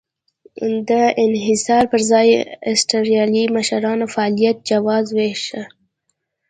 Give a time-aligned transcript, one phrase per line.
[0.89, 0.91] د
[1.25, 2.29] انحصار پر ځای
[2.71, 5.63] اسټرالیایي مشرانو فعالیت جواز وېشه.